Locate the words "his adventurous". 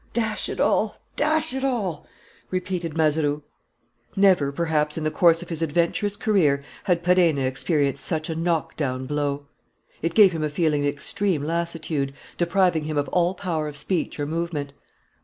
5.49-6.17